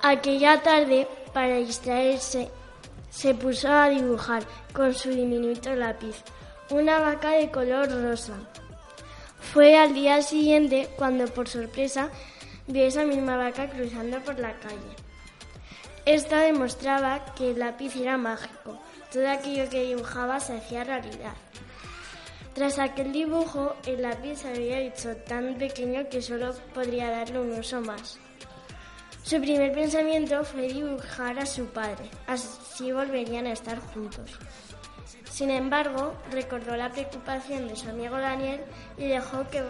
Aquella 0.00 0.62
tarde, 0.62 1.06
para 1.34 1.56
distraerse, 1.56 2.48
se 3.10 3.34
puso 3.34 3.68
a 3.70 3.90
dibujar 3.90 4.42
con 4.72 4.94
su 4.94 5.10
diminuto 5.10 5.74
lápiz 5.74 6.22
una 6.70 6.98
vaca 7.00 7.30
de 7.32 7.50
color 7.50 7.90
rosa. 8.02 8.34
Fue 9.40 9.76
al 9.76 9.94
día 9.94 10.22
siguiente 10.22 10.88
cuando 10.96 11.26
por 11.26 11.48
sorpresa 11.48 12.10
vio 12.66 12.84
esa 12.84 13.04
misma 13.04 13.36
vaca 13.36 13.68
cruzando 13.70 14.20
por 14.20 14.38
la 14.38 14.58
calle. 14.58 14.96
Esto 16.04 16.36
demostraba 16.36 17.34
que 17.34 17.50
el 17.50 17.58
lápiz 17.58 17.96
era 17.96 18.16
mágico. 18.16 18.80
Todo 19.12 19.28
aquello 19.28 19.68
que 19.70 19.84
dibujaba 19.84 20.40
se 20.40 20.56
hacía 20.56 20.84
realidad. 20.84 21.34
Tras 22.54 22.78
aquel 22.78 23.12
dibujo, 23.12 23.76
el 23.86 24.02
lápiz 24.02 24.38
se 24.38 24.48
había 24.48 24.80
hecho 24.80 25.16
tan 25.16 25.56
pequeño 25.56 26.08
que 26.08 26.20
solo 26.20 26.54
podría 26.74 27.10
darle 27.10 27.40
un 27.40 27.52
uso 27.52 27.80
más. 27.80 28.18
Su 29.22 29.40
primer 29.40 29.72
pensamiento 29.72 30.42
fue 30.44 30.68
dibujar 30.68 31.38
a 31.38 31.46
su 31.46 31.66
padre, 31.66 32.08
así 32.26 32.90
volverían 32.90 33.46
a 33.46 33.52
estar 33.52 33.78
juntos. 33.78 34.38
Sin 35.38 35.50
embargo, 35.50 36.14
recordó 36.32 36.74
la 36.74 36.90
preocupación 36.90 37.68
de 37.68 37.76
su 37.76 37.88
amigo 37.88 38.18
Daniel 38.18 38.60
y 38.96 39.06
dejó 39.06 39.48
que, 39.48 39.62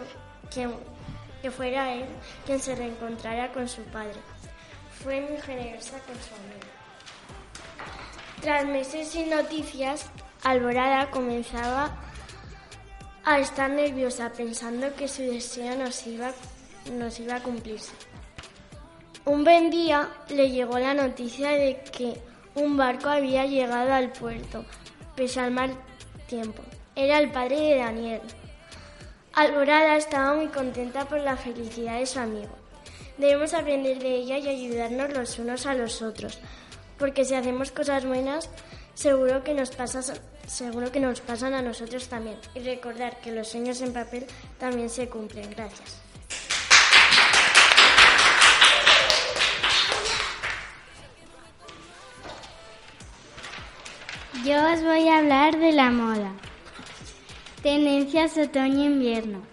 que, 1.43 1.51
fuera 1.51 1.93
él 1.93 2.05
quien 2.43 2.59
se 2.59 2.75
reencontrara 2.75 3.51
con 3.51 3.69
su 3.69 3.83
padre. 3.83 4.19
Fue 5.03 5.21
muy 5.21 5.37
generosa 5.39 5.99
con 6.07 6.15
su 6.15 6.33
amigo. 6.33 6.67
Tras 8.41 8.65
meses 8.65 9.09
sin 9.09 9.29
noticias, 9.29 10.07
Alborada 10.43 11.11
comenzaba 11.11 11.95
a 13.23 13.37
estar 13.37 13.69
nerviosa 13.69 14.31
pensando 14.31 14.95
que 14.95 15.07
su 15.07 15.21
deseo 15.21 15.75
nos 15.75 16.07
iba, 16.07 16.31
nos 16.93 17.19
iba 17.19 17.35
a 17.35 17.43
cumplirse. 17.43 17.93
Un 19.23 19.43
buen 19.43 19.69
día 19.69 20.09
le 20.29 20.49
llegó 20.49 20.79
la 20.79 20.95
noticia 20.95 21.51
de 21.51 21.83
que 21.95 22.19
un 22.55 22.75
barco 22.75 23.09
había 23.09 23.45
llegado 23.45 23.93
al 23.93 24.11
puerto, 24.11 24.65
pese 25.19 25.41
al 25.41 25.51
mal 25.51 25.75
tiempo. 26.27 26.63
Era 26.95 27.19
el 27.19 27.29
padre 27.29 27.59
de 27.59 27.75
Daniel. 27.75 28.21
Alborada 29.33 29.97
estaba 29.97 30.33
muy 30.33 30.47
contenta 30.47 31.09
por 31.09 31.19
la 31.19 31.35
felicidad 31.35 31.99
de 31.99 32.05
su 32.05 32.19
amigo. 32.19 32.55
Debemos 33.17 33.53
aprender 33.53 33.99
de 33.99 34.15
ella 34.15 34.37
y 34.37 34.47
ayudarnos 34.47 35.11
los 35.11 35.37
unos 35.37 35.65
a 35.65 35.73
los 35.73 36.01
otros, 36.01 36.39
porque 36.97 37.25
si 37.25 37.35
hacemos 37.35 37.69
cosas 37.71 38.05
buenas, 38.05 38.49
seguro 38.93 39.43
que 39.43 39.53
nos 39.53 39.71
seguro 40.47 40.89
que 40.89 41.01
nos 41.01 41.19
pasan 41.19 41.53
a 41.53 41.61
nosotros 41.61 42.07
también. 42.07 42.37
Y 42.55 42.59
recordar 42.59 43.19
que 43.19 43.33
los 43.33 43.49
sueños 43.49 43.81
en 43.81 43.91
papel 43.91 44.25
también 44.57 44.89
se 44.89 45.09
cumplen. 45.09 45.49
Gracias. 45.51 46.08
Yo 54.49 54.55
os 54.73 54.83
voy 54.83 55.07
a 55.07 55.19
hablar 55.19 55.59
de 55.59 55.71
la 55.71 55.91
moda. 55.91 56.31
Tendencias 57.61 58.35
otoño-invierno. 58.35 59.43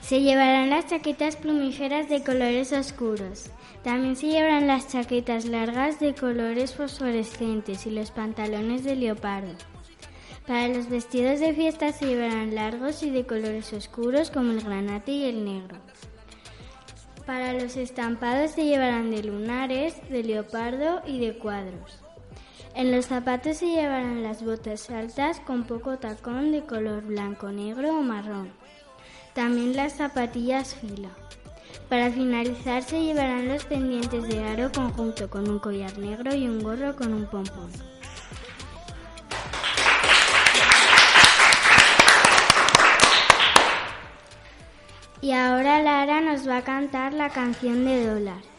Se 0.00 0.22
llevarán 0.22 0.70
las 0.70 0.86
chaquetas 0.86 1.36
plumíferas 1.36 2.08
de 2.08 2.24
colores 2.24 2.72
oscuros. 2.72 3.50
También 3.84 4.16
se 4.16 4.28
llevarán 4.28 4.66
las 4.66 4.88
chaquetas 4.88 5.44
largas 5.44 6.00
de 6.00 6.14
colores 6.14 6.74
fosforescentes 6.74 7.84
y 7.84 7.90
los 7.90 8.10
pantalones 8.10 8.84
de 8.84 8.96
leopardo. 8.96 9.52
Para 10.46 10.68
los 10.68 10.88
vestidos 10.88 11.40
de 11.40 11.52
fiesta 11.52 11.92
se 11.92 12.06
llevarán 12.06 12.54
largos 12.54 13.02
y 13.02 13.10
de 13.10 13.26
colores 13.26 13.74
oscuros 13.74 14.30
como 14.30 14.52
el 14.52 14.62
granate 14.62 15.12
y 15.12 15.24
el 15.24 15.44
negro. 15.44 15.76
Para 17.26 17.52
los 17.52 17.76
estampados 17.76 18.52
se 18.52 18.64
llevarán 18.64 19.10
de 19.10 19.24
lunares, 19.24 20.00
de 20.08 20.24
leopardo 20.24 21.02
y 21.06 21.18
de 21.18 21.36
cuadros. 21.36 22.07
En 22.74 22.92
los 22.92 23.06
zapatos 23.06 23.56
se 23.56 23.66
llevarán 23.66 24.22
las 24.22 24.44
botas 24.44 24.88
altas 24.90 25.40
con 25.40 25.64
poco 25.64 25.98
tacón 25.98 26.52
de 26.52 26.64
color 26.64 27.02
blanco, 27.02 27.50
negro 27.50 27.98
o 27.98 28.02
marrón. 28.02 28.52
También 29.34 29.74
las 29.74 29.94
zapatillas 29.94 30.74
fila. 30.74 31.10
Para 31.88 32.10
finalizar 32.10 32.82
se 32.82 33.02
llevarán 33.02 33.48
los 33.48 33.64
pendientes 33.64 34.28
de 34.28 34.44
aro 34.44 34.70
conjunto 34.72 35.28
con 35.28 35.48
un 35.48 35.58
collar 35.58 35.96
negro 35.98 36.34
y 36.34 36.46
un 36.46 36.62
gorro 36.62 36.94
con 36.96 37.12
un 37.12 37.26
pompón. 37.26 37.70
Y 45.20 45.32
ahora 45.32 45.82
Lara 45.82 46.20
nos 46.20 46.48
va 46.48 46.58
a 46.58 46.64
cantar 46.64 47.12
la 47.12 47.30
canción 47.30 47.84
de. 47.84 48.06
Dólar 48.06 48.57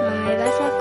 My 0.00 0.16
nuevas 0.24 0.79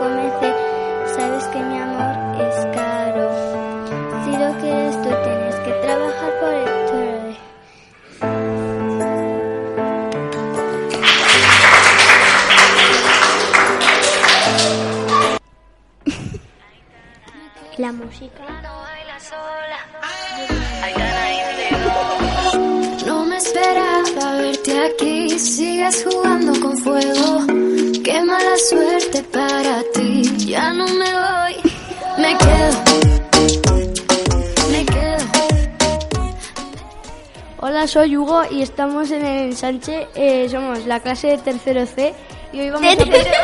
soy 37.90 38.16
Hugo 38.18 38.44
y 38.50 38.62
estamos 38.62 39.12
en 39.12 39.26
el 39.26 39.38
ensanche. 39.50 40.08
eh, 40.16 40.48
somos 40.50 40.86
la 40.86 41.00
clase 41.00 41.28
de 41.28 41.38
tercero 41.40 41.86
C 41.86 42.14
y 42.54 42.60
hoy 42.62 42.70
vamos 42.70 42.88
a 42.88 42.92
hacer... 42.94 43.08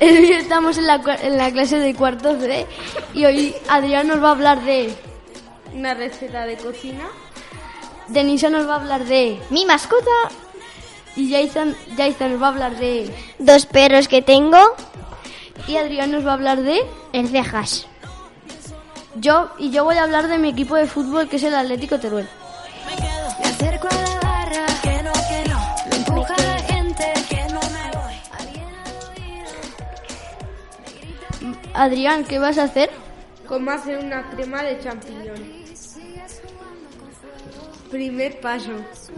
Hoy 0.00 0.30
estamos 0.32 0.78
en 0.78 0.86
la, 0.86 1.00
en 1.22 1.36
la 1.36 1.50
clase 1.50 1.78
de 1.78 1.94
cuarto 1.94 2.38
C 2.40 2.66
y 3.14 3.24
hoy 3.24 3.54
Adrián 3.68 4.06
nos 4.08 4.22
va 4.22 4.28
a 4.28 4.32
hablar 4.32 4.62
de 4.62 4.94
una 5.74 5.94
receta 5.94 6.44
de 6.46 6.56
cocina. 6.56 7.04
Denisa 8.08 8.48
nos 8.48 8.66
va 8.68 8.74
a 8.74 8.76
hablar 8.80 9.04
de 9.04 9.38
Mi 9.50 9.64
mascota. 9.66 10.10
y 11.16 11.30
Jason, 11.32 11.76
Jason 11.96 12.32
nos 12.32 12.42
va 12.42 12.46
a 12.46 12.50
hablar 12.50 12.76
de 12.76 13.10
Dos 13.38 13.66
perros 13.66 14.08
que 14.08 14.22
tengo. 14.22 14.58
y 15.66 15.76
Adrián 15.76 16.12
nos 16.12 16.24
va 16.24 16.30
a 16.30 16.34
hablar 16.34 16.62
de 16.62 16.80
El 17.12 17.28
cejas. 17.28 17.86
Yo 19.14 19.50
y 19.58 19.70
yo 19.70 19.84
voy 19.84 19.96
a 19.96 20.04
hablar 20.04 20.28
de 20.28 20.38
mi 20.38 20.50
equipo 20.50 20.76
de 20.76 20.86
fútbol 20.86 21.28
que 21.28 21.36
es 21.36 21.42
el 21.42 21.54
Atlético 21.54 21.98
Teruel. 21.98 22.28
Me 23.40 23.48
acerco 23.48 23.88
a 23.88 23.94
la 23.94 24.20
barra, 24.20 24.66
que 24.82 25.02
no, 25.02 25.12
que 25.12 25.48
no. 25.48 25.58
Me 25.90 25.96
empuja 25.96 26.36
la 26.36 26.58
gente, 26.60 27.12
que 27.28 27.44
no 27.52 27.60
me 27.60 27.90
voy. 27.96 28.14
Alguien 28.38 28.66
al 28.84 28.92
oído. 31.42 31.60
Adrián, 31.74 32.24
¿qué 32.24 32.38
vas 32.38 32.58
a 32.58 32.64
hacer? 32.64 32.90
¿Cómo 33.46 33.70
hacer 33.70 33.98
una 33.98 34.28
crema 34.30 34.62
de 34.62 34.78
champiñones? 34.80 35.98
Primer 37.90 38.40
paso. 38.40 38.72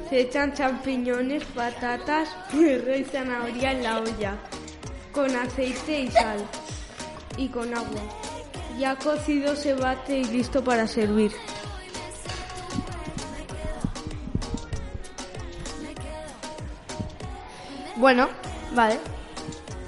Se 0.08 0.20
echan 0.20 0.54
champiñones, 0.54 1.44
patatas, 1.46 2.28
puerro 2.52 2.94
y 2.94 3.04
zanahoria 3.04 3.72
en 3.72 3.82
la 3.82 3.98
olla. 3.98 4.36
Con 5.12 5.34
aceite 5.34 6.02
y 6.02 6.10
sal. 6.10 6.38
Y 7.36 7.48
con 7.48 7.74
agua. 7.74 8.02
Ya 8.78 8.96
cocido 8.96 9.56
se 9.56 9.74
bate 9.74 10.18
y 10.18 10.24
listo 10.24 10.64
para 10.64 10.86
servir. 10.86 11.32
Bueno, 17.96 18.28
vale. 18.74 18.98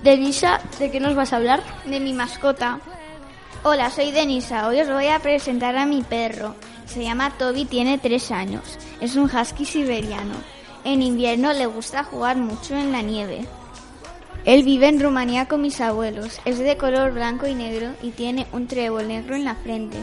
Denisa, 0.02 0.60
¿de 0.78 0.90
qué 0.90 1.00
nos 1.00 1.14
vas 1.14 1.32
a 1.32 1.36
hablar? 1.36 1.62
De 1.86 2.00
mi 2.00 2.12
mascota. 2.12 2.80
Hola, 3.62 3.90
soy 3.90 4.10
Denisa. 4.10 4.66
Hoy 4.66 4.80
os 4.80 4.90
voy 4.90 5.06
a 5.06 5.20
presentar 5.20 5.76
a 5.76 5.86
mi 5.86 6.02
perro. 6.02 6.54
Se 6.84 7.02
llama 7.02 7.30
Toby, 7.38 7.64
tiene 7.64 7.96
tres 7.96 8.30
años. 8.30 8.78
Es 9.00 9.16
un 9.16 9.30
husky 9.34 9.64
siberiano. 9.64 10.34
En 10.84 11.00
invierno 11.00 11.52
le 11.52 11.66
gusta 11.66 12.04
jugar 12.04 12.36
mucho 12.36 12.76
en 12.76 12.92
la 12.92 13.00
nieve. 13.00 13.46
Él 14.44 14.64
vive 14.64 14.88
en 14.88 15.00
Rumanía 15.00 15.46
con 15.46 15.62
mis 15.62 15.80
abuelos. 15.80 16.40
Es 16.44 16.58
de 16.58 16.76
color 16.76 17.12
blanco 17.12 17.46
y 17.46 17.54
negro 17.54 17.92
y 18.02 18.10
tiene 18.10 18.46
un 18.52 18.66
trébol 18.66 19.06
negro 19.06 19.36
en 19.36 19.44
la 19.44 19.54
frente. 19.54 19.98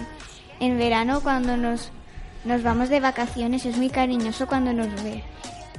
En 0.61 0.77
verano 0.77 1.19
cuando 1.21 1.57
nos, 1.57 1.91
nos 2.45 2.63
vamos 2.63 2.89
de 2.89 3.01
vacaciones 3.01 3.65
es 3.65 3.77
muy 3.77 3.89
cariñoso 3.89 4.47
cuando 4.47 4.71
nos 4.71 4.87
ve. 5.03 5.23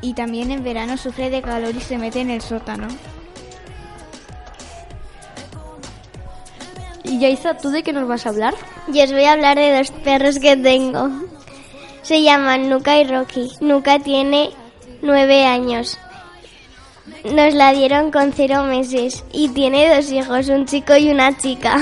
Y 0.02 0.12
también 0.12 0.50
en 0.50 0.62
verano 0.62 0.96
sufre 0.96 1.30
de 1.30 1.40
calor 1.40 1.74
y 1.74 1.80
se 1.80 1.96
mete 1.96 2.20
en 2.20 2.30
el 2.30 2.42
sótano. 2.42 2.88
¿Y 7.04 7.18
Yaiza, 7.18 7.56
tú 7.56 7.70
de 7.70 7.82
qué 7.82 7.92
nos 7.92 8.06
vas 8.06 8.26
a 8.26 8.28
hablar? 8.28 8.54
Yo 8.88 9.04
os 9.04 9.12
voy 9.12 9.24
a 9.24 9.32
hablar 9.32 9.56
de 9.56 9.76
dos 9.76 9.90
perros 9.90 10.38
que 10.38 10.56
tengo. 10.56 11.08
Se 12.02 12.22
llaman 12.22 12.68
Nuka 12.68 12.98
y 12.98 13.04
Rocky. 13.04 13.50
Nuka 13.60 13.98
tiene 13.98 14.50
nueve 15.02 15.44
años. 15.46 15.98
Nos 17.24 17.54
la 17.54 17.72
dieron 17.72 18.10
con 18.10 18.32
cero 18.32 18.64
meses 18.64 19.24
y 19.32 19.48
tiene 19.50 19.94
dos 19.94 20.10
hijos, 20.10 20.48
un 20.48 20.66
chico 20.66 20.96
y 20.96 21.10
una 21.10 21.36
chica. 21.36 21.78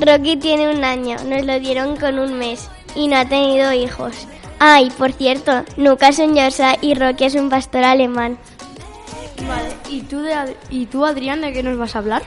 Rocky 0.00 0.36
tiene 0.36 0.68
un 0.68 0.84
año, 0.84 1.16
nos 1.24 1.44
lo 1.44 1.58
dieron 1.58 1.96
con 1.96 2.18
un 2.18 2.38
mes 2.38 2.68
y 2.94 3.08
no 3.08 3.16
ha 3.16 3.24
tenido 3.24 3.72
hijos. 3.72 4.26
Ay, 4.58 4.90
por 4.96 5.12
cierto, 5.12 5.64
Nuka 5.76 6.08
es 6.08 6.18
un 6.18 6.34
Yorsa 6.34 6.76
y 6.80 6.94
Rocky 6.94 7.24
es 7.24 7.34
un 7.34 7.48
pastor 7.48 7.84
alemán. 7.84 8.38
Vale, 9.46 9.68
¿y 9.90 10.00
tú, 10.02 10.22
¿y 10.70 10.86
tú 10.86 11.04
Adrián, 11.04 11.40
de 11.40 11.52
qué 11.52 11.62
nos 11.62 11.78
vas 11.78 11.94
a 11.94 11.98
hablar? 11.98 12.22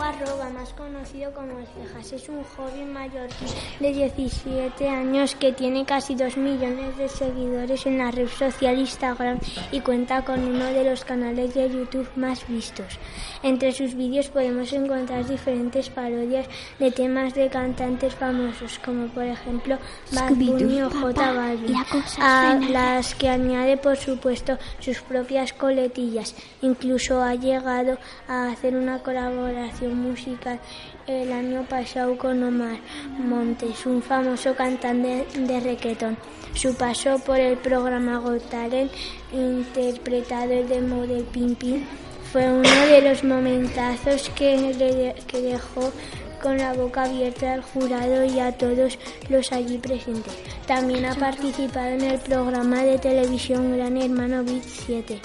Diego 0.00 0.14
Arroba, 0.14 0.48
más 0.50 0.72
conocido 0.72 1.30
como 1.34 1.58
El 1.58 1.66
Cejas, 1.66 2.12
es 2.12 2.28
un 2.30 2.42
joven 2.42 2.90
mallorquín 2.90 3.48
de 3.80 3.92
17 3.92 4.88
años 4.88 5.34
que 5.34 5.52
tiene 5.52 5.84
casi 5.84 6.14
2 6.14 6.38
millones 6.38 6.96
de 6.96 7.06
seguidores 7.08 7.84
en 7.84 7.98
la 7.98 8.10
red 8.10 8.28
social 8.28 8.78
Instagram 8.78 9.38
y 9.70 9.80
cuenta 9.80 10.24
con 10.24 10.40
uno 10.40 10.64
de 10.64 10.84
los 10.84 11.04
canales 11.04 11.52
de 11.52 11.68
YouTube 11.68 12.08
más 12.16 12.48
vistos. 12.48 12.98
Entre 13.42 13.72
sus 13.72 13.94
vídeos 13.94 14.28
podemos 14.28 14.72
encontrar 14.72 15.26
diferentes 15.26 15.90
parodias 15.90 16.46
de 16.78 16.90
temas 16.90 17.34
de 17.34 17.50
cantantes 17.50 18.14
famosos, 18.14 18.78
como 18.82 19.08
por 19.08 19.24
ejemplo 19.24 19.76
Bad 20.12 20.34
Bunny 20.34 20.82
o 20.82 20.90
J 20.90 21.32
Balvin, 21.32 21.76
a 22.20 22.58
las 22.70 23.14
que 23.14 23.28
añade 23.28 23.76
por 23.76 23.98
supuesto 23.98 24.56
sus 24.78 25.02
propias 25.02 25.52
coletillas. 25.52 26.34
Incluso 26.62 27.22
ha 27.22 27.34
llegado 27.34 27.98
a 28.28 28.48
hacer 28.48 28.76
una 28.76 29.02
colaboración 29.02 29.89
musical 29.94 30.58
el 31.06 31.32
año 31.32 31.64
pasado 31.68 32.16
con 32.16 32.42
Omar 32.42 32.78
Montes, 33.18 33.84
un 33.86 34.02
famoso 34.02 34.54
cantante 34.54 35.26
de 35.36 35.60
reggaeton. 35.60 36.16
Su 36.54 36.74
paso 36.74 37.18
por 37.20 37.38
el 37.38 37.56
programa 37.58 38.18
Got 38.18 38.48
Talent, 38.50 38.90
interpretado 39.32 40.48
de 40.48 40.80
model 40.80 41.24
Pim 41.32 41.54
Pim, 41.54 41.84
fue 42.32 42.50
uno 42.50 42.86
de 42.86 43.02
los 43.02 43.24
momentazos 43.24 44.28
que, 44.30 44.56
le- 44.74 45.14
que 45.26 45.40
dejó 45.42 45.92
con 46.40 46.58
la 46.58 46.72
boca 46.72 47.04
abierta 47.04 47.54
al 47.54 47.62
jurado 47.62 48.24
y 48.24 48.40
a 48.40 48.52
todos 48.52 48.98
los 49.28 49.52
allí 49.52 49.78
presentes. 49.78 50.32
También 50.66 51.04
ha 51.04 51.14
participado 51.14 51.88
en 51.88 52.02
el 52.02 52.18
programa 52.18 52.82
de 52.82 52.98
televisión 52.98 53.76
Gran 53.76 53.96
Hermano 53.96 54.42
Beat 54.44 54.64
7. 54.64 55.20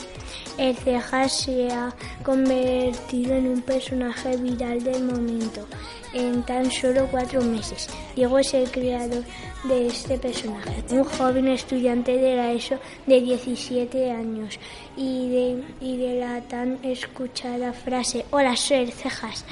El 0.58 0.76
Cejas 0.76 1.32
se 1.32 1.68
ha 1.72 1.94
convertido 2.24 3.36
en 3.36 3.48
un 3.48 3.62
personaje 3.62 4.38
viral 4.38 4.84
del 4.84 5.04
momento 5.04 5.68
en 6.14 6.44
tan 6.44 6.72
solo 6.72 7.08
cuatro 7.12 7.42
meses. 7.42 7.90
Diego 8.16 8.40
es 8.40 8.54
el 8.54 8.72
creador 8.72 9.24
de 9.66 9.88
este 9.88 10.18
personaje, 10.18 10.84
un 10.92 11.04
joven 11.04 11.48
estudiante 11.50 12.18
de 12.18 12.36
la 12.36 12.54
ESO 12.54 12.80
de 13.06 13.20
17 13.20 14.12
años 14.12 14.58
y 14.96 15.30
de, 15.30 15.64
y 15.82 15.98
de 15.98 16.20
la 16.20 16.42
tan 16.42 16.80
escuchada 16.84 17.74
frase 17.74 18.26
Hola, 18.32 18.56
soy 18.56 18.78
el 18.78 18.94
Cejas 18.94 19.46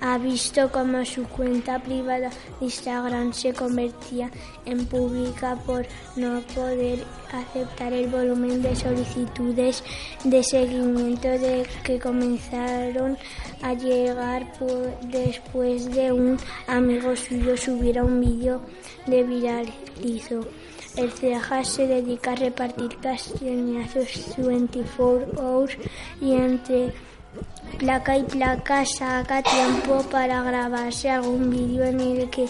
ha 0.00 0.18
visto 0.18 0.70
cómo 0.70 1.04
su 1.04 1.24
cuenta 1.24 1.78
privada 1.78 2.30
de 2.30 2.66
Instagram 2.66 3.32
se 3.32 3.52
convertía 3.52 4.30
en 4.64 4.86
pública 4.86 5.56
por 5.66 5.86
no 6.16 6.40
poder 6.54 7.04
aceptar 7.32 7.92
el 7.92 8.08
volumen 8.08 8.62
de 8.62 8.74
solicitudes 8.74 9.84
de 10.24 10.42
seguimiento 10.42 11.28
que 11.84 11.98
comenzaron 11.98 13.16
a 13.62 13.74
llegar 13.74 14.46
después 15.04 15.90
de 15.94 16.12
un 16.12 16.38
amigo 16.66 17.14
suyo 17.16 17.56
subiera 17.56 18.04
un 18.04 18.20
vídeo 18.20 18.60
de 19.06 19.22
viralizo. 19.22 20.40
El 20.96 21.12
Cejas 21.12 21.68
se 21.68 21.86
dedica 21.86 22.32
a 22.32 22.36
repartir 22.36 22.96
castañazos 23.00 24.34
24 24.38 25.40
hours 25.40 25.76
y 26.20 26.32
entre 26.32 26.92
placa 27.78 28.16
y 28.16 28.22
placa 28.22 28.84
saca 28.84 29.42
tiempo 29.42 30.02
para 30.10 30.42
grabarse 30.42 31.10
algún 31.10 31.50
vídeo 31.50 31.84
en 31.84 32.00
el 32.00 32.30
que 32.30 32.46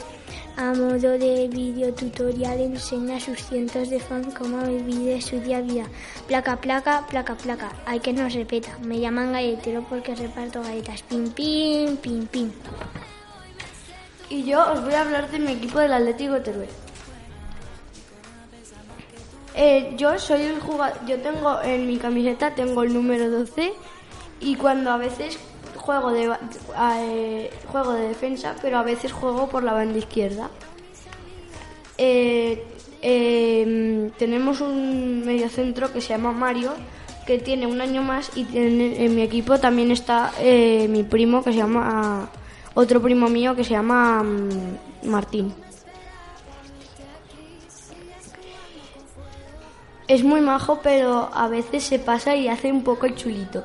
a 0.56 0.74
modo 0.74 1.18
de 1.18 1.48
vídeo 1.48 1.92
tutorial 1.94 2.61
enseña 2.61 3.16
a 3.16 3.20
sus 3.20 3.38
cientos 3.42 3.88
de 3.88 3.98
fans 3.98 4.35
cómo 4.35 4.62
vivir 4.66 5.22
su 5.22 5.40
día 5.40 5.59
a 5.59 5.62
día. 5.62 5.87
Placa, 6.26 6.56
placa, 6.56 7.06
placa, 7.09 7.35
placa. 7.35 7.72
Hay 7.87 8.00
que 8.00 8.12
nos 8.12 8.35
repeta. 8.35 8.76
Me 8.83 9.00
llaman 9.00 9.33
galletero 9.33 9.85
porque 9.88 10.14
reparto 10.14 10.62
galletas. 10.62 11.02
Pim, 11.02 11.30
pim, 11.30 11.96
pim, 11.96 12.26
pim. 12.26 12.50
Y 14.28 14.44
yo 14.44 14.61
os 14.72 14.83
voy 14.83 14.94
a 14.94 15.00
hablar 15.00 15.30
de 15.30 15.38
mi 15.38 15.52
equipo 15.52 15.78
del 15.78 15.92
Atlético 15.92 16.40
Teruel. 16.40 16.68
Eh, 19.54 19.94
yo 19.96 20.18
soy 20.18 20.42
el 20.42 20.61
jugador, 20.61 21.04
yo 21.06 21.20
tengo 21.20 21.61
en 21.62 21.87
mi 21.87 21.96
camiseta 21.96 22.54
tengo 22.54 22.83
el 22.83 22.94
número 22.94 23.28
12 23.30 23.72
y 24.40 24.57
cuando 24.57 24.90
a 24.90 24.96
veces 24.96 25.38
juego 25.76 26.12
de 26.12 26.31
eh, 26.79 27.50
juego 27.66 27.92
de 27.92 28.09
defensa, 28.09 28.55
pero 28.62 28.79
a 28.79 28.83
veces 28.83 29.12
juego 29.12 29.48
por 29.48 29.62
la 29.62 29.72
banda 29.72 29.98
izquierda. 29.98 30.50
Eh, 31.98 32.64
eh, 33.03 34.11
tenemos 34.18 34.61
un 34.61 35.22
mediocentro 35.24 35.92
que 35.92 36.00
se 36.00 36.09
llama 36.11 36.33
Mario 36.33 36.72
que 37.26 37.38
tiene 37.38 37.66
un 37.66 37.81
año 37.81 38.03
más 38.03 38.31
y 38.35 38.44
tiene- 38.44 39.05
en 39.05 39.14
mi 39.14 39.22
equipo 39.22 39.59
también 39.59 39.90
está 39.90 40.33
eh, 40.40 40.87
mi 40.88 41.03
primo 41.03 41.42
que 41.44 41.53
se 41.53 41.59
llama 41.59 42.29
otro 42.74 43.00
primo 43.00 43.29
mío 43.29 43.55
que 43.55 43.64
se 43.64 43.70
llama 43.70 44.22
mm, 44.22 45.09
Martín. 45.09 45.55
Es 50.09 50.24
muy 50.24 50.40
majo, 50.40 50.81
pero 50.83 51.31
a 51.33 51.46
veces 51.48 51.85
se 51.85 51.98
pasa 52.00 52.35
y 52.35 52.48
hace 52.48 52.72
un 52.72 52.83
poco 52.83 53.07
el 53.07 53.14
chulito. 53.14 53.64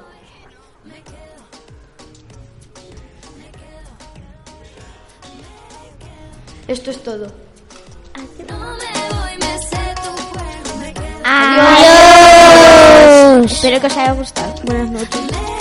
Esto 6.68 6.90
es 6.90 7.04
todo. 7.04 7.28
Adiós. 11.24 11.86
Espero 13.52 13.80
que 13.82 13.88
os 13.88 13.98
haya 13.98 14.14
gustado. 14.14 14.54
Buenas 14.64 14.90
noches. 14.90 15.55